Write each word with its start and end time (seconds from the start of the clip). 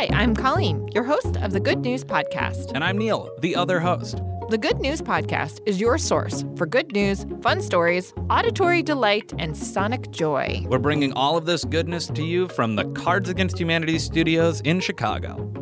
Hi, 0.00 0.08
I'm 0.14 0.34
Colleen, 0.34 0.88
your 0.94 1.04
host 1.04 1.36
of 1.36 1.52
the 1.52 1.60
Good 1.60 1.80
News 1.80 2.04
Podcast. 2.04 2.72
And 2.74 2.82
I'm 2.82 2.96
Neil, 2.96 3.30
the 3.40 3.54
other 3.54 3.78
host. 3.80 4.22
The 4.48 4.56
Good 4.56 4.80
News 4.80 5.02
Podcast 5.02 5.60
is 5.66 5.78
your 5.78 5.98
source 5.98 6.42
for 6.56 6.64
good 6.64 6.90
news, 6.92 7.26
fun 7.42 7.60
stories, 7.60 8.14
auditory 8.30 8.82
delight, 8.82 9.34
and 9.38 9.54
sonic 9.54 10.10
joy. 10.10 10.64
We're 10.70 10.78
bringing 10.78 11.12
all 11.12 11.36
of 11.36 11.44
this 11.44 11.66
goodness 11.66 12.06
to 12.06 12.22
you 12.22 12.48
from 12.48 12.76
the 12.76 12.86
Cards 12.92 13.28
Against 13.28 13.58
Humanity 13.60 13.98
studios 13.98 14.62
in 14.62 14.80
Chicago. 14.80 15.52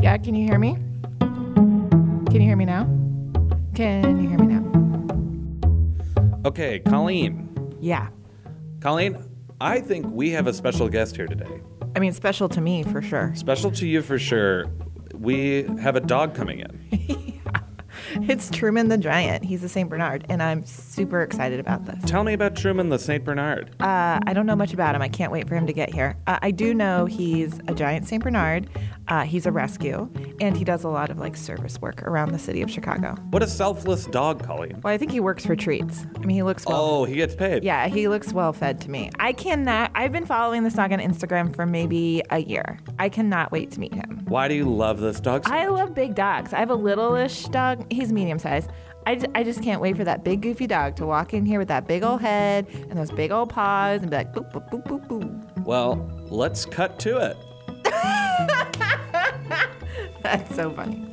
Yeah, 0.00 0.16
can 0.18 0.36
you 0.36 0.46
hear 0.46 0.60
me? 0.60 0.78
Can 1.18 2.34
you 2.34 2.42
hear 2.42 2.54
me 2.54 2.66
now? 2.66 2.84
Can 3.74 4.22
you 4.22 4.28
hear 4.28 4.38
me 4.38 4.46
now? 4.46 4.62
Okay, 6.44 6.78
Colleen. 6.78 7.48
Yeah. 7.80 8.10
Colleen, 8.78 9.18
I 9.60 9.80
think 9.80 10.06
we 10.08 10.30
have 10.30 10.46
a 10.46 10.52
special 10.52 10.88
guest 10.88 11.16
here 11.16 11.26
today. 11.26 11.62
I 11.96 11.98
mean, 11.98 12.12
special 12.12 12.50
to 12.50 12.60
me 12.60 12.82
for 12.82 13.00
sure. 13.00 13.32
Special 13.34 13.70
to 13.72 13.86
you 13.86 14.02
for 14.02 14.18
sure. 14.18 14.66
We 15.14 15.62
have 15.80 15.96
a 15.96 16.00
dog 16.00 16.34
coming 16.34 16.60
in. 16.60 16.86
yeah. 17.42 17.60
It's 18.28 18.50
Truman 18.50 18.88
the 18.88 18.98
Giant. 18.98 19.44
He's 19.44 19.64
a 19.64 19.68
St. 19.68 19.88
Bernard, 19.88 20.26
and 20.28 20.42
I'm 20.42 20.64
super 20.66 21.22
excited 21.22 21.58
about 21.58 21.86
this. 21.86 21.98
Tell 22.04 22.22
me 22.22 22.34
about 22.34 22.54
Truman 22.54 22.90
the 22.90 22.98
St. 22.98 23.24
Bernard. 23.24 23.74
Uh, 23.80 24.20
I 24.26 24.34
don't 24.34 24.44
know 24.44 24.54
much 24.54 24.74
about 24.74 24.94
him. 24.94 25.00
I 25.00 25.08
can't 25.08 25.32
wait 25.32 25.48
for 25.48 25.54
him 25.54 25.66
to 25.66 25.72
get 25.72 25.92
here. 25.92 26.16
Uh, 26.26 26.38
I 26.42 26.50
do 26.50 26.74
know 26.74 27.06
he's 27.06 27.58
a 27.66 27.74
giant 27.74 28.06
St. 28.06 28.22
Bernard. 28.22 28.68
Uh, 29.08 29.22
he's 29.22 29.46
a 29.46 29.52
rescue, 29.52 30.10
and 30.40 30.56
he 30.56 30.64
does 30.64 30.84
a 30.84 30.88
lot 30.88 31.10
of 31.10 31.18
like 31.18 31.36
service 31.36 31.80
work 31.80 32.02
around 32.02 32.32
the 32.32 32.38
city 32.38 32.62
of 32.62 32.70
Chicago. 32.70 33.14
What 33.30 33.42
a 33.42 33.46
selfless 33.46 34.06
dog, 34.06 34.44
Colleen. 34.44 34.80
Well, 34.82 34.92
I 34.92 34.98
think 34.98 35.12
he 35.12 35.20
works 35.20 35.46
for 35.46 35.54
treats. 35.54 36.06
I 36.16 36.18
mean, 36.20 36.30
he 36.30 36.42
looks 36.42 36.66
well. 36.66 36.80
Oh, 36.80 37.04
he 37.04 37.14
gets 37.14 37.34
paid. 37.34 37.62
Yeah, 37.62 37.86
he 37.88 38.08
looks 38.08 38.32
well 38.32 38.52
fed 38.52 38.80
to 38.82 38.90
me. 38.90 39.10
I 39.18 39.32
cannot. 39.32 39.90
I've 39.94 40.12
been 40.12 40.26
following 40.26 40.64
this 40.64 40.74
dog 40.74 40.92
on 40.92 40.98
Instagram 40.98 41.54
for 41.54 41.66
maybe 41.66 42.22
a 42.30 42.38
year. 42.38 42.78
I 42.98 43.08
cannot 43.08 43.52
wait 43.52 43.70
to 43.72 43.80
meet 43.80 43.94
him. 43.94 44.24
Why 44.28 44.48
do 44.48 44.54
you 44.54 44.64
love 44.64 45.00
this 45.00 45.20
dog 45.20 45.46
so 45.46 45.54
I 45.54 45.66
love 45.66 45.94
big 45.94 46.14
dogs. 46.14 46.52
I 46.52 46.58
have 46.58 46.70
a 46.70 46.74
little-ish 46.74 47.44
dog. 47.44 47.90
He's 47.92 48.12
medium 48.12 48.38
sized. 48.38 48.70
I 49.06 49.14
just, 49.14 49.26
I 49.36 49.44
just 49.44 49.62
can't 49.62 49.80
wait 49.80 49.96
for 49.96 50.02
that 50.02 50.24
big 50.24 50.42
goofy 50.42 50.66
dog 50.66 50.96
to 50.96 51.06
walk 51.06 51.32
in 51.32 51.46
here 51.46 51.60
with 51.60 51.68
that 51.68 51.86
big 51.86 52.02
old 52.02 52.20
head 52.20 52.66
and 52.90 52.98
those 52.98 53.12
big 53.12 53.30
old 53.30 53.50
paws 53.50 54.02
and 54.02 54.10
be 54.10 54.16
like 54.16 54.34
boop 54.34 54.52
boop 54.52 54.68
boop 54.68 54.84
boop 54.84 55.06
boop. 55.06 55.64
Well, 55.64 56.10
let's 56.28 56.66
cut 56.66 56.98
to 57.00 57.18
it. 57.18 57.36
That's 60.26 60.56
so 60.56 60.70
funny. 60.72 61.06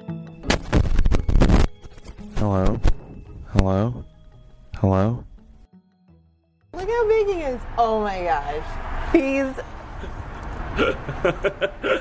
Hello? 2.38 2.80
Hello? 3.52 4.04
Hello? 4.78 5.24
Look 6.74 6.90
how 6.90 7.08
big 7.08 7.28
he 7.28 7.42
is. 7.44 7.62
Oh 7.78 8.02
my 8.02 8.24
gosh. 8.24 8.66
He's 9.14 9.54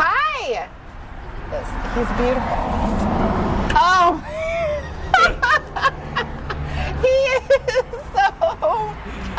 Hi. 0.00 0.68
Yes, 1.52 1.68
he's 1.94 2.08
beautiful. 2.16 2.56
Oh. 3.76 4.16
he 7.02 7.16
is 7.36 7.92
so 8.16 8.32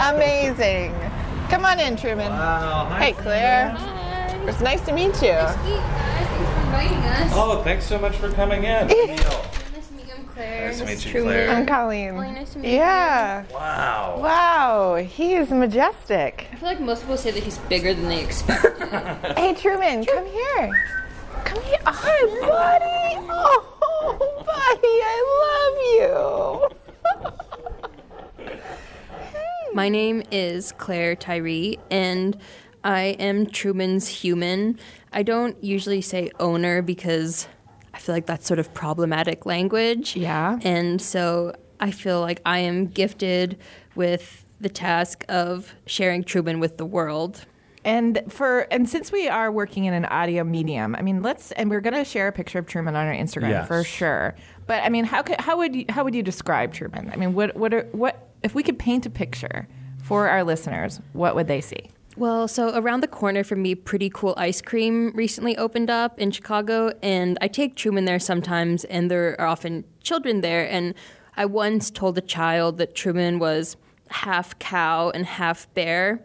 amazing. 0.08 1.07
Come 1.50 1.66
on 1.66 1.80
in, 1.80 1.96
Truman. 1.96 2.32
Hey, 3.00 3.14
Claire. 3.14 3.70
Hi. 3.70 4.38
It's 4.48 4.60
nice 4.62 4.82
to 4.86 4.92
meet 4.94 5.14
you. 5.22 5.34
Thanks 5.34 6.30
for 6.30 6.60
inviting 6.66 6.98
us. 6.98 7.32
Oh, 7.34 7.62
thanks 7.64 7.86
so 7.86 7.98
much 7.98 8.16
for 8.18 8.30
coming 8.32 8.64
in. 8.66 8.88
Nice 8.98 9.88
to 9.88 9.94
meet 9.94 10.08
you. 10.08 10.14
I'm 10.18 10.26
Claire. 10.26 10.68
Nice 10.68 10.80
to 10.80 10.86
meet 10.86 11.06
you, 11.06 11.12
Truman. 11.12 11.28
Claire. 11.34 11.50
I'm 11.52 11.66
Colleen. 11.66 12.14
Really 12.16 12.34
nice 12.34 12.54
to 12.54 12.60
meet 12.60 12.70
you. 12.72 12.76
Yeah. 12.78 13.44
Wow. 13.54 14.20
Wow, 14.22 14.96
he 14.96 15.34
is 15.36 15.50
majestic. 15.50 16.48
I 16.52 16.56
feel 16.56 16.70
like 16.70 16.80
most 16.80 17.02
people 17.02 17.18
say 17.18 17.32
that 17.32 17.44
he's 17.44 17.58
bigger 17.60 17.94
than 17.94 18.08
they 18.10 18.24
expect. 18.24 18.66
Hey, 19.38 19.54
Truman, 19.54 20.06
come 20.06 20.26
here. 20.26 20.72
Come 21.46 21.64
here. 21.64 21.78
Hi, 21.86 22.26
buddy. 22.42 23.28
Oh, 23.30 23.64
buddy, 24.46 24.96
I 25.04 25.18
love 25.44 26.72
you. 26.72 26.78
My 29.78 29.90
name 29.90 30.24
is 30.32 30.72
Claire 30.80 31.16
Tyree, 31.16 31.78
and 31.92 32.36
I 32.84 33.16
am 33.20 33.46
Truman's 33.46 34.08
human. 34.08 34.80
I 35.14 35.22
don't 35.22 35.56
usually 35.64 36.02
say 36.02 36.32
owner 36.40 36.82
because 36.82 37.48
I 37.94 38.00
feel 38.00 38.16
like 38.16 38.26
that's 38.26 38.48
sort 38.48 38.58
of 38.58 38.74
problematic 38.74 39.46
language. 39.46 40.16
Yeah. 40.16 40.58
And 40.64 41.00
so 41.00 41.54
I 41.80 41.92
feel 41.92 42.22
like 42.22 42.42
I 42.44 42.58
am 42.58 42.88
gifted 42.88 43.60
with 43.94 44.46
the 44.60 44.70
task 44.70 45.24
of 45.30 45.76
sharing 45.86 46.24
Truman 46.24 46.60
with 46.60 46.78
the 46.78 46.86
world. 46.86 47.46
And 47.86 48.24
for 48.30 48.62
and 48.72 48.90
since 48.90 49.12
we 49.12 49.28
are 49.28 49.52
working 49.52 49.86
in 49.86 49.94
an 49.94 50.06
audio 50.06 50.44
medium, 50.44 50.96
I 50.96 51.04
mean, 51.04 51.22
let's 51.22 51.52
and 51.52 51.70
we're 51.70 51.82
gonna 51.82 52.04
share 52.04 52.28
a 52.28 52.32
picture 52.32 52.58
of 52.58 52.66
Truman 52.66 52.96
on 52.96 53.06
our 53.06 53.14
Instagram 53.14 53.50
Yes. 53.50 53.68
for 53.68 53.84
sure. 53.84 54.34
But 54.66 54.84
I 54.84 54.90
mean, 54.90 55.06
how 55.06 55.22
could 55.22 55.40
how 55.40 55.58
would 55.58 55.76
you, 55.76 55.86
how 55.90 56.04
would 56.04 56.16
you 56.16 56.24
describe 56.24 56.74
Truman? 56.74 57.12
I 57.14 57.16
mean, 57.16 57.36
what 57.36 57.56
what 57.56 57.76
are, 57.76 57.84
what 57.92 58.27
if 58.48 58.56
we 58.56 58.64
could 58.64 58.80
paint 58.80 59.06
a 59.06 59.10
picture 59.10 59.68
for 60.02 60.30
our 60.30 60.42
listeners? 60.42 61.02
What 61.12 61.36
would 61.36 61.50
they 61.50 61.60
see? 61.60 61.90
Well, 62.16 62.48
so 62.48 62.74
around 62.74 63.02
the 63.02 63.08
corner 63.08 63.44
from 63.44 63.62
me, 63.62 63.76
Pretty 63.76 64.10
Cool 64.10 64.34
Ice 64.38 64.62
Cream 64.62 65.12
recently 65.14 65.58
opened 65.58 65.90
up 65.90 66.18
in 66.18 66.32
Chicago, 66.32 66.94
and 67.04 67.38
I 67.42 67.50
take 67.50 67.76
Truman 67.76 68.06
there 68.06 68.20
sometimes, 68.20 68.86
and 68.86 69.12
there 69.12 69.40
are 69.40 69.48
often 69.48 69.84
children 70.02 70.40
there. 70.40 70.66
And 70.66 70.96
I 71.36 71.46
once 71.46 71.92
told 71.92 72.18
a 72.18 72.22
child 72.22 72.78
that 72.78 72.96
Truman 72.96 73.38
was 73.38 73.76
half 74.10 74.58
cow 74.60 75.10
and 75.10 75.26
half 75.26 75.72
bear, 75.74 76.24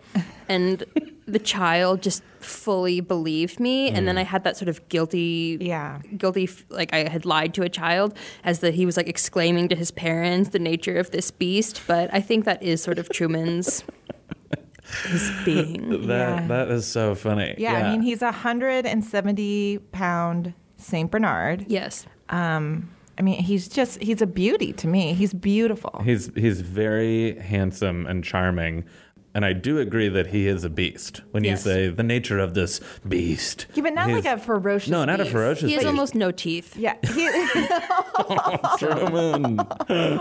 and 0.49 0.85
the 1.33 1.39
child 1.41 2.03
just 2.03 2.23
fully 2.41 3.01
believed 3.01 3.59
me. 3.59 3.89
And 3.91 4.07
then 4.07 4.17
I 4.19 4.23
had 4.25 4.45
that 4.45 4.57
sort 4.57 4.69
of 4.69 4.87
guilty, 4.89 5.59
Yeah. 5.61 6.01
guilty, 6.17 6.49
like 6.69 6.93
I 6.93 7.09
had 7.09 7.25
lied 7.25 7.55
to 7.55 7.63
a 7.63 7.69
child, 7.69 8.17
as 8.45 8.61
that 8.61 8.75
he 8.75 8.87
was 8.87 8.97
like 8.97 9.09
exclaiming 9.09 9.69
to 9.69 9.75
his 9.75 9.91
parents 9.91 10.51
the 10.51 10.59
nature 10.59 10.97
of 10.99 11.11
this 11.11 11.31
beast. 11.31 11.83
But 11.87 12.13
I 12.13 12.21
think 12.21 12.45
that 12.45 12.63
is 12.63 12.83
sort 12.83 12.99
of 12.99 13.09
Truman's. 13.09 13.83
His 15.07 15.31
being. 15.45 16.07
That 16.09 16.41
Yeah. 16.43 16.47
that 16.49 16.69
is 16.71 16.87
so 16.87 17.15
funny. 17.15 17.55
Yeah, 17.57 17.75
I 17.75 17.91
mean, 17.93 18.03
he's 18.03 18.21
a 18.21 18.33
hundred 18.33 18.85
and 18.85 19.03
seventy 19.05 19.79
pound 19.93 20.53
Saint 20.77 21.11
Bernard. 21.11 21.65
Yes. 21.69 22.05
Um, 22.29 22.91
I 23.19 23.23
mean, 23.23 23.41
he's 23.43 23.69
just 23.69 24.03
he's 24.03 24.21
a 24.21 24.27
beauty 24.27 24.73
to 24.75 24.89
me. 24.89 25.15
He's 25.15 25.33
beautiful. 25.33 26.03
He's 26.05 26.31
he's 26.35 26.61
very 26.61 27.39
handsome 27.39 28.07
and 28.07 28.23
charming. 28.25 28.85
And 29.35 29.45
I 29.47 29.55
do 29.55 29.79
agree 29.79 30.09
that 30.11 30.27
he 30.27 30.47
is 30.47 30.63
a 30.63 30.69
beast. 30.69 31.23
When 31.31 31.43
Yes. 31.43 31.65
you 31.65 31.73
say 31.73 31.89
the 31.89 32.03
nature 32.03 32.39
of 32.39 32.53
this 32.53 32.81
beast. 33.09 33.67
Yeah, 33.75 33.83
but 33.83 33.95
not 33.95 34.11
like 34.11 34.27
a 34.27 34.37
ferocious. 34.37 34.91
No, 34.91 35.05
not 35.07 35.21
a 35.21 35.25
beast. 35.25 35.33
ferocious 35.33 35.69
He 35.69 35.73
has 35.75 35.81
beast. 35.85 35.89
almost 35.89 36.15
no 36.15 36.31
teeth. 36.31 36.77
Yeah. 36.77 36.97
He, 37.15 37.29
Truman. 38.79 39.57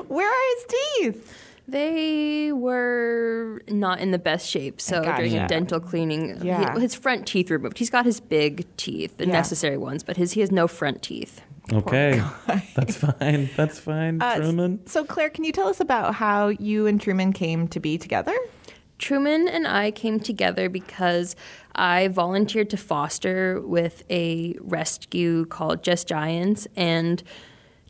where 0.08 0.28
are 0.28 0.56
his 0.56 0.66
teeth? 1.00 1.38
They 1.68 2.52
were 2.52 3.62
not 3.70 4.00
in 4.00 4.12
the 4.12 4.20
best 4.20 4.50
shape. 4.50 4.82
So 4.82 5.04
Gotcha. 5.04 5.18
during 5.24 5.38
a 5.38 5.48
dental 5.48 5.80
cleaning, 5.80 6.40
he- 6.42 6.48
Yeah. 6.48 6.78
his 6.80 6.96
front 6.96 7.26
teeth 7.28 7.50
removed. 7.50 7.78
He's 7.78 7.90
got 7.90 8.06
his 8.06 8.20
big 8.20 8.66
teeth, 8.78 9.18
the 9.18 9.26
Yeah. 9.28 9.32
necessary 9.34 9.78
ones, 9.78 10.04
but 10.04 10.18
his 10.18 10.34
he 10.34 10.42
has 10.42 10.52
no 10.52 10.68
front 10.68 11.02
teeth. 11.02 11.42
Okay. 11.72 12.22
That's 12.76 12.96
fine. 12.98 13.50
That's 13.56 13.80
fine, 13.80 14.22
Uh, 14.22 14.38
Truman. 14.38 14.80
So, 14.88 15.06
Claire, 15.06 15.30
can 15.30 15.44
you 15.44 15.52
tell 15.52 15.68
us 15.68 15.80
about 15.80 16.16
how 16.16 16.48
you 16.50 16.88
and 16.88 17.00
Truman 17.00 17.32
came 17.32 17.68
to 17.70 17.80
be 17.80 17.98
together? 17.98 18.36
Truman 19.02 19.48
and 19.48 19.68
I 19.68 19.92
came 19.92 20.20
together 20.20 20.70
because 20.70 21.36
I 21.76 22.08
volunteered 22.08 22.70
to 22.70 22.78
foster 22.78 23.60
with 23.60 24.04
a 24.10 24.56
rescue 24.62 25.46
called 25.46 25.84
Just 25.84 26.08
Giants, 26.08 26.68
and 26.76 27.22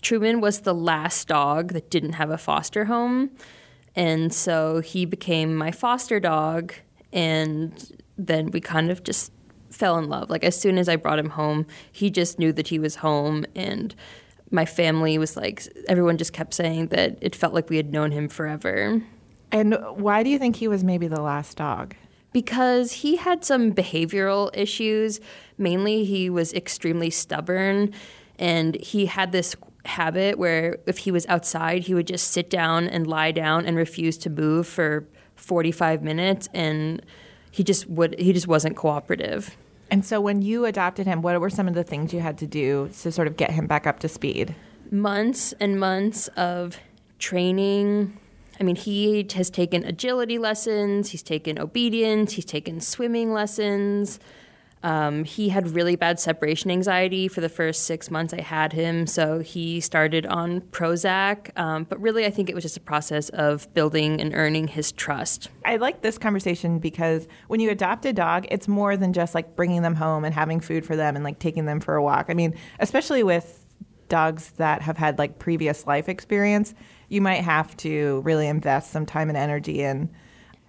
Truman 0.01 0.41
was 0.41 0.61
the 0.61 0.73
last 0.73 1.27
dog 1.27 1.73
that 1.73 1.91
didn't 1.91 2.13
have 2.13 2.31
a 2.31 2.38
foster 2.38 2.85
home. 2.85 3.29
And 3.95 4.33
so 4.33 4.79
he 4.79 5.06
became 5.06 5.53
my 5.53 5.69
foster 5.69 6.19
dog, 6.19 6.74
and 7.12 8.00
then 8.18 8.50
we 8.51 8.62
kind 8.62 8.89
of 8.89 9.03
just 9.03 9.33
fell 9.69 9.97
in 9.97 10.07
love. 10.07 10.30
Like, 10.30 10.45
as 10.45 10.59
soon 10.59 10.77
as 10.77 10.88
I 10.88 10.95
brought 10.95 11.19
him 11.19 11.31
home, 11.31 11.68
he 11.91 12.09
just 12.09 12.39
knew 12.39 12.53
that 12.53 12.69
he 12.69 12.80
was 12.80 12.95
home, 12.95 13.45
and 13.53 13.94
my 14.50 14.65
family 14.65 15.18
was 15.18 15.36
like, 15.36 15.68
everyone 15.89 16.18
just 16.18 16.31
kept 16.31 16.53
saying 16.53 16.88
that 16.88 17.18
it 17.19 17.36
felt 17.36 17.53
like 17.53 17.69
we 17.69 17.77
had 17.77 17.91
known 17.91 18.12
him 18.12 18.30
forever. 18.30 19.01
And 19.51 19.77
why 19.95 20.24
do 20.24 20.30
you 20.30 20.39
think 20.39 20.56
he 20.56 20.68
was 20.68 20.83
maybe 20.83 21.07
the 21.07 21.21
last 21.21 21.57
dog? 21.57 21.95
because 22.33 22.92
he 22.94 23.18
had 23.18 23.44
some 23.44 23.74
behavioral 23.74 24.50
issues. 24.53 25.19
Mainly, 25.57 26.06
he 26.06 26.30
was 26.30 26.53
extremely 26.53 27.09
stubborn, 27.09 27.94
and 28.39 28.75
he 28.75 29.06
had 29.07 29.31
this 29.31 29.56
habit 29.86 30.38
where 30.38 30.77
if 30.86 31.00
he 31.00 31.12
was 31.12 31.25
outside, 31.27 31.83
he 31.83 31.94
would 31.94 32.07
just 32.07 32.30
sit 32.30 32.50
down 32.50 32.88
and 32.88 33.07
lie 33.07 33.31
down 33.31 33.65
and 33.65 33.75
refuse 33.75 34.18
to 34.19 34.30
move 34.30 34.68
for 34.68 35.07
45 35.36 36.01
minutes, 36.03 36.48
and 36.53 37.06
he 37.51 37.63
just 37.63 37.89
would 37.89 38.18
he 38.19 38.33
just 38.33 38.48
wasn't 38.48 38.75
cooperative. 38.75 39.57
And 39.89 40.06
so, 40.06 40.21
when 40.21 40.42
you 40.42 40.65
adopted 40.65 41.06
him, 41.06 41.21
what 41.21 41.39
were 41.42 41.50
some 41.50 41.68
of 41.68 41.74
the 41.74 41.83
things 41.83 42.13
you 42.13 42.21
had 42.21 42.38
to 42.38 42.48
do 42.48 42.89
to 43.01 43.12
sort 43.12 43.27
of 43.27 43.36
get 43.36 43.51
him 43.51 43.68
back 43.68 43.86
up 43.86 44.00
to 44.00 44.07
speed? 44.07 44.56
months 44.94 45.53
and 45.62 45.80
months 45.80 46.27
of 46.30 46.77
training 47.18 48.18
I 48.62 48.63
mean, 48.63 48.75
he 48.75 49.25
has 49.34 49.50
taken 49.50 49.84
agility 49.84 50.38
lessons, 50.38 51.10
he's 51.10 51.24
taken 51.24 51.58
obedience, 51.58 52.34
he's 52.34 52.46
taken 52.46 52.80
swimming 52.80 53.34
lessons. 53.34 54.19
Um, 54.84 55.24
he 55.24 55.50
had 55.50 55.69
really 55.69 55.96
bad 55.96 56.19
separation 56.19 56.69
anxiety 56.69 57.28
for 57.28 57.42
the 57.42 57.50
first 57.50 57.86
six 57.86 58.12
months 58.12 58.36
I 58.36 58.42
had 58.42 58.72
him, 58.72 59.08
so 59.08 59.40
he 59.40 59.80
started 59.80 60.28
on 60.28 60.62
Prozac. 60.62 61.58
Um, 61.58 61.86
but 61.86 62.00
really, 62.00 62.24
I 62.24 62.30
think 62.30 62.52
it 62.52 62.56
was 62.56 62.63
just 62.63 62.78
a 62.78 62.81
process 62.81 63.30
of 63.30 63.72
building 63.74 64.22
and 64.22 64.31
earning 64.36 64.68
his 64.68 64.92
trust. 64.92 65.50
I 65.66 65.78
like 65.78 66.02
this 66.02 66.19
conversation 66.19 66.78
because 66.78 67.28
when 67.48 67.60
you 67.60 67.72
adopt 67.72 68.06
a 68.06 68.13
dog, 68.13 68.46
it's 68.52 68.68
more 68.68 68.96
than 68.96 69.12
just 69.12 69.34
like 69.34 69.56
bringing 69.56 69.81
them 69.81 69.96
home 69.96 70.24
and 70.24 70.36
having 70.36 70.60
food 70.60 70.86
for 70.86 70.96
them 70.96 71.16
and 71.16 71.25
like 71.25 71.40
taking 71.40 71.66
them 71.66 71.80
for 71.80 71.96
a 71.96 72.04
walk. 72.04 72.28
I 72.30 72.36
mean, 72.36 72.56
especially 72.80 73.24
with 73.24 73.61
dogs 74.12 74.52
that 74.58 74.84
have 74.84 74.98
had 74.98 75.18
like 75.18 75.40
previous 75.40 75.88
life 75.88 76.08
experience, 76.08 76.75
you 77.10 77.22
might 77.22 77.44
have 77.44 77.75
to 77.78 78.22
really 78.22 78.48
invest 78.48 78.92
some 78.92 79.06
time 79.06 79.30
and 79.30 79.38
energy 79.38 79.81
in, 79.81 80.10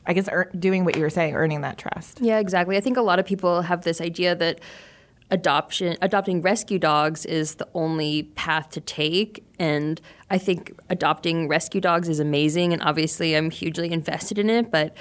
I 0.06 0.14
guess, 0.14 0.28
er- 0.32 0.50
doing 0.58 0.86
what 0.86 0.96
you 0.96 1.02
were 1.02 1.10
saying, 1.10 1.34
earning 1.34 1.60
that 1.60 1.76
trust. 1.76 2.20
Yeah, 2.22 2.38
exactly. 2.38 2.76
I 2.76 2.80
think 2.80 2.96
a 2.96 3.02
lot 3.02 3.18
of 3.18 3.26
people 3.26 3.62
have 3.62 3.82
this 3.82 4.00
idea 4.00 4.34
that 4.36 4.60
adoption 5.30 5.96
adopting 6.02 6.42
rescue 6.42 6.78
dogs 6.78 7.24
is 7.24 7.54
the 7.54 7.66
only 7.72 8.24
path 8.34 8.68
to 8.68 8.80
take 8.82 9.42
and 9.58 9.98
I 10.28 10.36
think 10.36 10.78
adopting 10.90 11.48
rescue 11.48 11.80
dogs 11.80 12.10
is 12.10 12.20
amazing 12.20 12.74
and 12.74 12.82
obviously 12.82 13.34
I'm 13.34 13.50
hugely 13.50 13.90
invested 13.90 14.38
in 14.38 14.50
it 14.50 14.70
but 14.70 14.94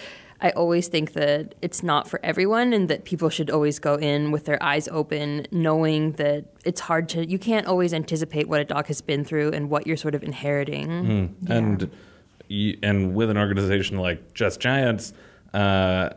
I 0.43 0.49
always 0.51 0.87
think 0.87 1.13
that 1.13 1.53
it's 1.61 1.83
not 1.83 2.07
for 2.07 2.19
everyone 2.23 2.73
and 2.73 2.89
that 2.89 3.05
people 3.05 3.29
should 3.29 3.49
always 3.51 3.77
go 3.77 3.95
in 3.95 4.31
with 4.31 4.45
their 4.45 4.61
eyes 4.61 4.87
open 4.87 5.45
knowing 5.51 6.13
that 6.13 6.45
it's 6.65 6.81
hard 6.81 7.07
to 7.09 7.25
you 7.29 7.37
can't 7.37 7.67
always 7.67 7.93
anticipate 7.93 8.47
what 8.47 8.59
a 8.59 8.63
dog 8.65 8.87
has 8.87 9.01
been 9.01 9.23
through 9.23 9.49
and 9.51 9.69
what 9.69 9.85
you're 9.85 9.97
sort 9.97 10.15
of 10.15 10.23
inheriting. 10.23 11.35
And 11.47 11.91
y- 12.49 12.75
and 12.81 13.13
with 13.13 13.29
an 13.29 13.37
organization 13.37 13.97
like 13.99 14.33
Just 14.33 14.59
Giants, 14.59 15.13
uh, 15.53 16.09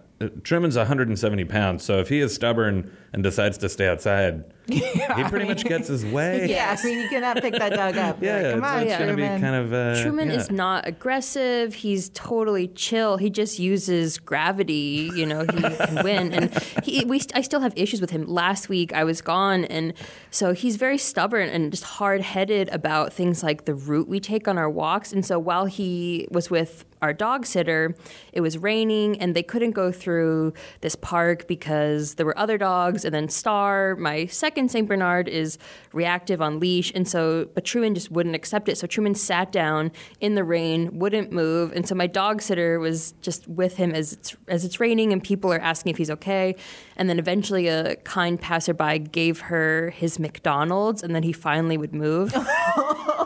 Truman's 0.43 0.77
170 0.77 1.45
pounds. 1.45 1.85
So 1.85 1.99
if 1.99 2.09
he 2.09 2.21
is 2.21 2.35
stubborn 2.35 2.91
and 3.13 3.23
decides 3.23 3.59
to 3.59 3.69
stay 3.69 3.89
outside, 3.89 4.45
he 4.67 4.81
pretty 5.29 5.47
much 5.47 5.65
gets 5.65 5.89
his 5.89 6.05
way. 6.13 6.49
Yeah, 6.49 6.77
I 6.79 6.85
mean, 6.85 7.01
you 7.01 7.09
cannot 7.09 7.41
pick 7.43 7.55
that 7.55 7.73
dog 7.73 7.97
up. 7.97 8.23
Yeah, 8.23 8.37
like, 8.37 8.51
come 8.51 8.59
it's, 8.59 8.69
on, 8.69 8.83
it's 8.83 8.97
going 8.97 9.11
to 9.11 9.17
be 9.17 9.23
Truman. 9.23 9.41
kind 9.41 9.55
of. 9.55 9.73
Uh, 9.73 10.03
Truman 10.03 10.31
yeah. 10.31 10.37
is 10.37 10.51
not 10.51 10.87
aggressive. 10.87 11.75
He's 11.75 12.09
totally 12.11 12.69
chill. 12.69 13.17
He 13.17 13.31
just 13.31 13.59
uses 13.59 14.19
gravity. 14.19 15.11
You 15.15 15.27
know, 15.27 15.41
he 15.41 15.61
can 15.61 16.05
win. 16.05 16.33
And 16.33 16.59
he, 16.83 17.05
we, 17.05 17.21
I 17.35 17.43
still 17.43 17.61
have 17.61 17.73
issues 17.77 18.01
with 18.01 18.11
him. 18.11 18.27
Last 18.27 18.69
week 18.69 18.93
I 18.93 19.05
was 19.05 19.21
gone, 19.21 19.65
and 19.67 19.93
so 20.31 20.53
he's 20.53 20.77
very 20.77 20.99
stubborn 20.99 21.49
and 21.49 21.71
just 21.71 21.85
hard 21.85 22.23
headed 22.23 22.69
about 22.71 23.13
things 23.13 23.43
like 23.43 23.67
the 23.67 23.75
route 23.75 24.09
we 24.09 24.21
take 24.21 24.49
on 24.49 24.59
our 24.59 24.71
walks. 24.71 25.13
And 25.13 25.25
so 25.25 25.39
while 25.39 25.67
he 25.67 26.27
was 26.31 26.51
with 26.51 26.85
our 27.05 27.13
dog 27.13 27.47
sitter, 27.47 27.95
it 28.33 28.41
was 28.41 28.59
raining, 28.59 29.21
and 29.21 29.37
they 29.37 29.43
couldn't 29.43 29.73
go 29.73 29.93
through 29.93 30.55
this 30.81 30.97
park 30.97 31.47
because 31.47 32.15
there 32.15 32.27
were 32.27 32.37
other 32.39 32.59
dogs. 32.59 33.05
And 33.05 33.15
then 33.15 33.29
Star, 33.29 33.95
my 33.97 34.27
second 34.27 34.71
Saint 34.71 34.89
Bernard, 34.89 35.29
is 35.29 35.59
reactive 35.93 36.41
on 36.41 36.59
leash, 36.59 36.91
and 36.95 37.07
so 37.07 37.47
but 37.55 37.65
Truman 37.65 37.95
just 37.95 38.11
wouldn't 38.11 38.35
accept 38.35 38.69
it. 38.69 38.79
So 38.79 38.87
Truman 38.87 39.15
sat 39.15 39.53
down 39.53 39.93
in 40.21 40.35
the 40.35 40.45
rain, 40.45 40.99
wouldn't 40.99 41.31
move, 41.31 41.73
and 41.73 41.87
so 41.87 41.95
my 41.95 42.07
dog 42.07 42.41
sitter 42.41 42.81
was 42.81 43.13
just 43.21 43.47
with 43.47 43.77
him 43.77 43.93
as 43.93 44.15
it's 44.15 44.37
as 44.49 44.65
it's 44.65 44.81
raining, 44.81 45.13
and 45.13 45.23
people 45.23 45.53
are 45.53 45.61
asking 45.61 45.91
if 45.91 45.99
he's 45.99 46.11
okay. 46.11 46.57
And 46.97 47.09
then 47.09 47.19
eventually, 47.19 47.69
a 47.69 47.97
kind 47.97 48.41
passerby 48.41 49.01
gave 49.01 49.41
her 49.41 49.91
his 49.91 50.19
McDonald's, 50.19 51.03
and 51.03 51.15
then 51.15 51.23
he 51.23 51.33
finally 51.33 51.77
would 51.77 51.95
move. 51.95 52.35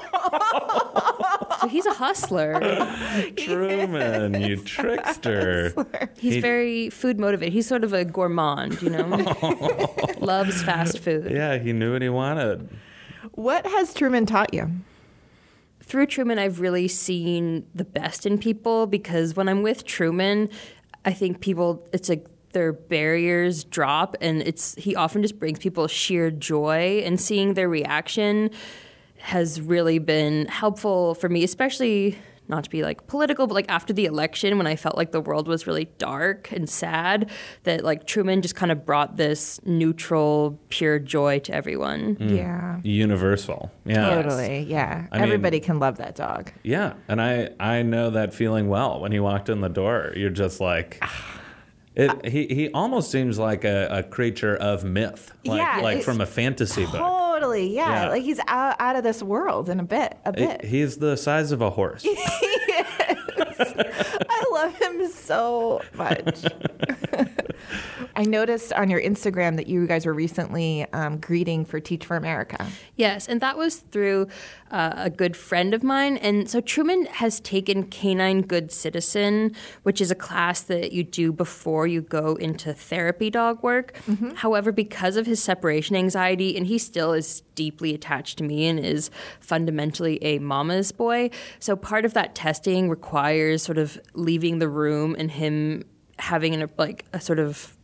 so 1.89 1.93
he's 1.93 2.01
a 2.01 2.05
hustler. 2.05 3.33
Truman, 3.37 4.41
you 4.43 4.57
trickster. 4.57 5.73
He's 6.19 6.35
He- 6.35 6.41
very 6.41 6.91
food 6.91 7.19
motivated. 7.19 7.53
He's 7.53 7.67
sort 7.67 7.85
of 7.85 7.93
a 7.93 8.05
gourmand, 8.05 8.81
you 8.83 8.91
know. 8.91 9.05
Loves 10.21 10.63
fast 10.63 10.99
food. 10.99 11.31
Yeah, 11.31 11.59
he 11.59 11.73
knew 11.73 11.93
what 11.93 12.03
he 12.03 12.09
wanted. 12.09 12.69
What 13.33 13.67
has 13.67 13.95
Truman 13.95 14.27
taught 14.27 14.53
you? 14.55 14.71
through 15.81 16.05
Truman, 16.05 16.39
I've 16.39 16.61
really 16.61 16.87
seen 16.87 17.65
the 17.75 17.85
best 17.85 18.27
in 18.27 18.37
people 18.37 18.87
because 18.87 19.35
when 19.35 19.49
I'm 19.49 19.63
with 19.63 19.87
Truman, 19.87 20.51
I 21.07 21.15
think 21.15 21.41
people, 21.41 21.89
it's 21.95 22.11
like 22.11 22.27
their 22.53 22.75
barriers 22.75 23.65
drop 23.65 24.15
and 24.21 24.43
it's, 24.43 24.75
he 24.75 24.95
often 24.95 25.23
just 25.23 25.39
brings 25.39 25.59
people 25.59 25.87
sheer 25.87 26.31
joy 26.31 27.01
and 27.07 27.19
seeing 27.19 27.55
their 27.55 27.71
reaction 27.71 28.51
has 29.21 29.61
really 29.61 29.99
been 29.99 30.47
helpful 30.47 31.15
for 31.15 31.29
me, 31.29 31.45
especially 31.45 32.19
not 32.51 32.65
to 32.65 32.71
be 32.71 32.83
like 32.83 33.07
political, 33.09 33.47
but 33.47 33.53
like 33.55 33.67
after 33.69 33.93
the 33.93 34.07
election 34.07 34.57
when 34.57 34.67
I 34.67 34.75
felt 34.75 34.97
like 34.97 35.13
the 35.13 35.21
world 35.21 35.47
was 35.49 35.67
really 35.67 35.85
dark 35.99 36.51
and 36.51 36.67
sad, 36.67 37.31
that 37.65 37.85
like 37.85 38.07
Truman 38.07 38.41
just 38.41 38.55
kind 38.55 38.73
of 38.73 38.87
brought 38.87 39.17
this 39.19 39.61
neutral, 39.67 40.59
pure 40.71 40.99
joy 40.99 41.41
to 41.41 41.53
everyone. 41.55 42.17
Mm. 42.17 42.37
Yeah. 42.39 42.81
Universal. 42.83 43.71
Yeah. 43.85 44.15
Totally. 44.15 44.61
Yeah. 44.61 45.09
I 45.13 45.17
mean- 45.17 45.25
Everybody 45.25 45.61
can 45.61 45.79
love 45.79 45.99
that 45.99 46.15
dog. 46.17 46.51
Yeah, 46.63 46.95
and 47.07 47.21
I 47.21 47.51
I 47.61 47.83
know 47.83 48.09
that 48.11 48.33
feeling 48.33 48.69
well. 48.69 48.99
When 49.01 49.13
he 49.13 49.21
walked 49.21 49.51
in 49.51 49.61
the 49.61 49.69
door, 49.69 50.15
you're 50.17 50.31
just 50.31 50.59
like, 50.59 50.99
ah. 51.03 51.41
it, 51.95 52.25
he 52.27 52.47
he 52.47 52.71
almost 52.73 53.11
seems 53.11 53.39
like 53.39 53.65
a, 53.65 53.89
a 53.91 54.03
creature 54.03 54.57
of 54.57 54.85
myth, 54.85 55.33
like 55.45 55.59
Yeah, 55.59 55.81
like 55.83 56.03
from 56.03 56.23
a 56.23 56.27
fantasy 56.27 56.87
book. 56.87 56.95
Totally. 57.39 57.73
Yeah. 57.75 58.03
Yeah. 58.05 58.09
Like 58.11 58.23
he's 58.23 58.41
out, 58.49 58.75
out 58.81 58.97
of 58.97 59.05
this 59.05 59.23
world 59.23 59.69
in 59.69 59.79
a 59.79 59.85
bit. 59.85 60.17
A 60.25 60.33
bit. 60.33 60.63
He- 60.65 60.79
He's 60.79 60.97
the 60.97 61.17
size 61.17 61.53
of 61.53 61.61
a 61.63 61.71
horse. 61.71 62.05
I 63.41 64.45
love 64.53 64.75
him 64.77 65.09
so 65.09 65.81
much. 65.95 66.45
I 68.19 68.25
noticed 68.25 68.73
on 68.73 68.91
your 68.91 69.01
Instagram 69.01 69.55
that 69.57 69.69
you 69.69 69.87
guys 69.87 70.05
were 70.05 70.13
recently 70.13 70.85
um, 70.93 71.19
greeting 71.19 71.65
for 71.65 71.79
Teach 71.79 72.05
for 72.05 72.17
America. 72.17 72.67
Yes, 72.97 73.29
and 73.29 73.41
that 73.43 73.57
was 73.57 73.77
through 73.77 74.27
uh, 74.73 74.95
a 74.97 75.09
good 75.09 75.37
friend 75.37 75.73
of 75.73 75.85
mine. 75.85 76.17
And 76.17 76.51
so 76.51 76.61
Truman 76.61 77.07
has 77.07 77.39
taken 77.39 77.85
Canine 77.85 78.43
Good 78.43 78.73
Citizen, 78.73 79.55
which 79.85 80.01
is 80.01 80.11
a 80.11 80.17
class 80.17 80.63
that 80.63 80.91
you 80.91 81.05
do 81.05 81.31
before 81.31 81.87
you 81.87 82.01
go 82.01 82.35
into 82.35 82.75
therapy 82.75 83.31
dog 83.31 83.63
work. 83.63 83.97
However, 84.35 84.73
because 84.73 85.17
of 85.17 85.27
his 85.27 85.41
separation 85.41 85.95
anxiety, 85.95 86.57
and 86.57 86.67
he 86.67 86.77
still 86.77 87.13
is 87.13 87.43
deeply 87.55 87.95
attached 87.95 88.37
to 88.39 88.45
me 88.45 88.67
and 88.67 88.81
is 88.81 89.13
fundamentally 89.39 90.19
a 90.25 90.41
mama's 90.41 90.91
boy, 90.91 91.31
so 91.61 91.77
part 91.77 92.05
of 92.05 92.15
that 92.15 92.35
testing 92.35 92.91
requires 92.91 93.63
sort 93.63 93.79
of 93.79 93.97
leaving 94.15 94.59
the 94.59 94.69
room 94.69 95.15
and 95.17 95.31
him 95.31 95.85
having 96.19 96.53
an, 96.53 96.69
like 96.77 97.05
a 97.13 97.21
sort 97.21 97.39
of 97.39 97.78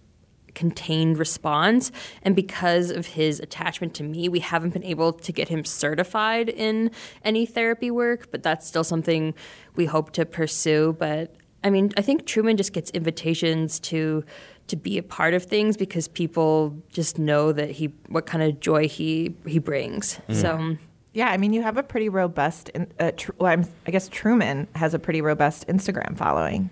contained 0.54 1.18
response. 1.18 1.90
And 2.23 2.34
because 2.37 2.90
of 2.90 3.06
his 3.06 3.40
attachment 3.40 3.94
to 3.94 4.02
me, 4.02 4.28
we 4.28 4.40
haven't 4.40 4.70
been 4.73 4.84
able 4.84 5.12
to 5.12 5.32
get 5.32 5.49
him 5.49 5.64
certified 5.64 6.49
in 6.49 6.90
any 7.25 7.46
therapy 7.46 7.90
work, 7.90 8.30
but 8.30 8.42
that's 8.42 8.66
still 8.66 8.84
something 8.84 9.34
we 9.76 9.87
hope 9.87 10.12
to 10.12 10.25
pursue. 10.25 10.94
But 10.99 11.34
I 11.62 11.70
mean, 11.70 11.92
I 11.96 12.02
think 12.02 12.26
Truman 12.26 12.56
just 12.56 12.73
gets 12.73 12.90
invitations 12.90 13.78
to 13.80 14.25
to 14.68 14.76
be 14.76 14.96
a 14.96 15.02
part 15.02 15.34
of 15.34 15.44
things 15.44 15.76
because 15.76 16.08
people 16.08 16.75
just 16.90 17.18
know 17.18 17.52
that 17.52 17.70
he 17.73 17.92
what 18.08 18.25
kind 18.25 18.42
of 18.42 18.61
joy 18.61 18.88
he 18.88 19.34
he 19.46 19.58
brings. 19.58 20.18
So 20.30 20.76
Yeah, 21.12 21.28
I 21.30 21.37
mean, 21.37 21.52
you 21.52 21.62
have 21.62 21.76
a 21.76 21.82
pretty 21.82 22.08
robust. 22.08 22.70
in- 22.70 22.90
Uh, 22.99 23.12
tr- 23.16 23.30
well, 23.38 23.52
I'm, 23.52 23.64
I 23.87 23.90
guess 23.92 24.08
Truman 24.08 24.66
has 24.75 24.94
a 24.94 24.99
pretty 24.99 25.20
robust 25.20 25.66
Instagram 25.68 26.16
following. 26.16 26.70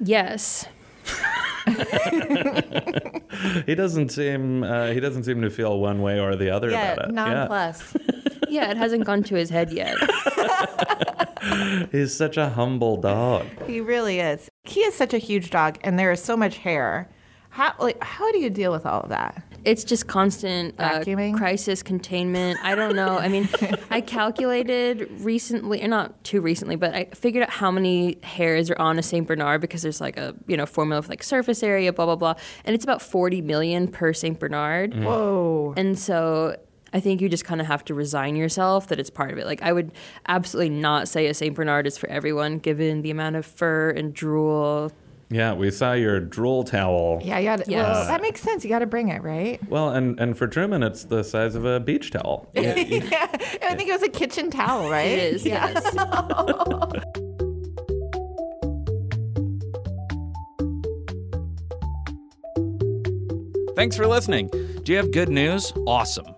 yes. 0.00 0.66
he 3.66 3.74
doesn't 3.74 4.10
seem 4.10 4.62
uh, 4.62 4.88
he 4.88 5.00
doesn't 5.00 5.24
seem 5.24 5.42
to 5.42 5.50
feel 5.50 5.78
one 5.80 6.00
way 6.02 6.18
or 6.20 6.36
the 6.36 6.50
other 6.50 6.70
Yeah, 6.70 6.92
about 6.94 7.08
it. 7.10 7.14
nonplus. 7.14 7.96
Yeah, 8.48 8.70
it 8.70 8.76
hasn't 8.76 9.04
gone 9.04 9.22
to 9.24 9.34
his 9.34 9.50
head 9.50 9.70
yet. 9.72 9.96
He's 11.92 12.14
such 12.14 12.36
a 12.36 12.48
humble 12.50 12.96
dog. 12.96 13.46
he 13.66 13.80
really 13.80 14.20
is. 14.20 14.48
He 14.64 14.80
is 14.80 14.94
such 14.94 15.12
a 15.14 15.18
huge 15.18 15.50
dog, 15.50 15.78
and 15.82 15.98
there 15.98 16.10
is 16.12 16.22
so 16.22 16.36
much 16.36 16.58
hair. 16.58 17.08
How 17.58 17.74
like 17.80 18.00
how 18.04 18.30
do 18.30 18.38
you 18.38 18.50
deal 18.50 18.70
with 18.70 18.86
all 18.86 19.00
of 19.00 19.08
that? 19.08 19.42
It's 19.64 19.82
just 19.82 20.06
constant 20.06 20.76
uh, 20.78 21.00
Vacuuming? 21.00 21.36
crisis 21.36 21.82
containment. 21.82 22.60
I 22.62 22.76
don't 22.76 22.94
know. 22.94 23.18
I 23.18 23.26
mean, 23.26 23.48
I 23.90 24.00
calculated 24.00 25.10
recently, 25.22 25.82
or 25.82 25.88
not 25.88 26.22
too 26.22 26.40
recently, 26.40 26.76
but 26.76 26.94
I 26.94 27.06
figured 27.06 27.42
out 27.42 27.50
how 27.50 27.72
many 27.72 28.18
hairs 28.22 28.70
are 28.70 28.78
on 28.78 28.96
a 28.96 29.02
Saint 29.02 29.26
Bernard 29.26 29.60
because 29.60 29.82
there's 29.82 30.00
like 30.00 30.16
a 30.16 30.36
you 30.46 30.56
know 30.56 30.66
formula 30.66 31.02
for 31.02 31.08
like 31.08 31.24
surface 31.24 31.64
area, 31.64 31.92
blah 31.92 32.04
blah 32.04 32.14
blah, 32.14 32.34
and 32.64 32.76
it's 32.76 32.84
about 32.84 33.02
40 33.02 33.42
million 33.42 33.88
per 33.88 34.12
Saint 34.12 34.38
Bernard. 34.38 34.94
Whoa. 34.94 35.74
And 35.76 35.98
so 35.98 36.56
I 36.92 37.00
think 37.00 37.20
you 37.20 37.28
just 37.28 37.44
kind 37.44 37.60
of 37.60 37.66
have 37.66 37.84
to 37.86 37.94
resign 37.94 38.36
yourself 38.36 38.86
that 38.86 39.00
it's 39.00 39.10
part 39.10 39.32
of 39.32 39.38
it. 39.38 39.46
Like 39.46 39.62
I 39.62 39.72
would 39.72 39.90
absolutely 40.28 40.70
not 40.70 41.08
say 41.08 41.26
a 41.26 41.34
Saint 41.34 41.56
Bernard 41.56 41.88
is 41.88 41.98
for 41.98 42.08
everyone, 42.08 42.60
given 42.60 43.02
the 43.02 43.10
amount 43.10 43.34
of 43.34 43.44
fur 43.44 43.90
and 43.90 44.14
drool. 44.14 44.92
Yeah, 45.30 45.52
we 45.52 45.70
saw 45.70 45.92
your 45.92 46.20
drool 46.20 46.64
towel. 46.64 47.20
Yeah, 47.22 47.38
you 47.38 47.44
got. 47.44 47.68
Yes. 47.68 47.94
Well, 47.94 48.06
that 48.06 48.22
makes 48.22 48.40
sense. 48.40 48.64
You 48.64 48.70
got 48.70 48.78
to 48.78 48.86
bring 48.86 49.08
it, 49.08 49.22
right? 49.22 49.60
Well, 49.68 49.90
and, 49.90 50.18
and 50.18 50.38
for 50.38 50.46
Truman, 50.46 50.82
it's 50.82 51.04
the 51.04 51.22
size 51.22 51.54
of 51.54 51.66
a 51.66 51.80
beach 51.80 52.10
towel. 52.12 52.48
yeah, 52.54 52.72
I 52.72 53.74
think 53.74 53.90
it 53.90 53.92
was 53.92 54.02
a 54.02 54.08
kitchen 54.08 54.50
towel, 54.50 54.88
right? 54.88 55.06
It 55.06 55.34
is, 55.34 55.44
yeah. 55.44 55.72
yes. 55.74 55.94
Thanks 63.76 63.96
for 63.96 64.06
listening. 64.06 64.48
Do 64.82 64.92
you 64.92 64.96
have 64.96 65.12
good 65.12 65.28
news? 65.28 65.72
Awesome. 65.86 66.37